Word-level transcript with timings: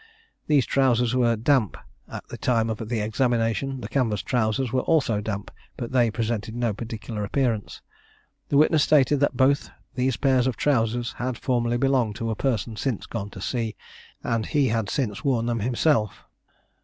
These 0.47 0.65
trousers 0.65 1.13
were 1.13 1.35
damp 1.35 1.77
at 2.11 2.27
the 2.29 2.37
time 2.39 2.71
of 2.71 2.89
the 2.89 3.01
examination; 3.01 3.81
the 3.81 3.87
canvas 3.87 4.23
trousers 4.23 4.73
were 4.73 4.81
also 4.81 5.21
damp, 5.21 5.51
but 5.77 5.91
they 5.91 6.09
presented 6.09 6.55
no 6.55 6.73
particular 6.73 7.23
appearance. 7.23 7.83
The 8.49 8.57
witness 8.57 8.81
stated 8.81 9.19
that 9.19 9.37
both 9.37 9.69
these 9.93 10.17
pairs 10.17 10.47
of 10.47 10.57
trousers 10.57 11.13
had 11.19 11.37
formerly 11.37 11.77
belonged 11.77 12.15
to 12.15 12.31
a 12.31 12.35
person 12.35 12.75
since 12.77 13.05
gone 13.05 13.29
to 13.29 13.41
sea, 13.41 13.75
and 14.23 14.47
he 14.47 14.69
had 14.69 14.89
since 14.89 15.23
worn 15.23 15.45
them 15.45 15.59
himself. 15.59 16.23